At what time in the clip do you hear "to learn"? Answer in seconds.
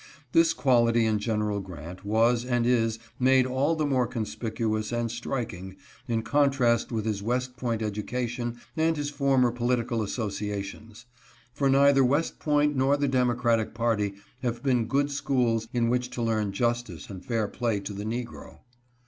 16.09-16.51